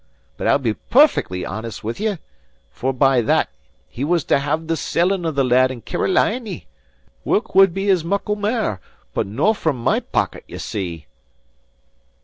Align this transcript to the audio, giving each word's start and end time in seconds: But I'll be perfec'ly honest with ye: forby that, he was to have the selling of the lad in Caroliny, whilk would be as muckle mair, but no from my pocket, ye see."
But 0.35 0.47
I'll 0.47 0.57
be 0.57 0.73
perfec'ly 0.73 1.45
honest 1.45 1.83
with 1.83 1.99
ye: 1.99 2.17
forby 2.71 3.21
that, 3.21 3.49
he 3.87 4.03
was 4.03 4.23
to 4.23 4.39
have 4.39 4.65
the 4.65 4.75
selling 4.75 5.25
of 5.25 5.35
the 5.35 5.43
lad 5.43 5.69
in 5.69 5.83
Caroliny, 5.83 6.65
whilk 7.23 7.53
would 7.53 7.71
be 7.71 7.87
as 7.91 8.03
muckle 8.03 8.35
mair, 8.35 8.81
but 9.13 9.27
no 9.27 9.53
from 9.53 9.77
my 9.77 9.99
pocket, 9.99 10.43
ye 10.47 10.57
see." 10.57 11.05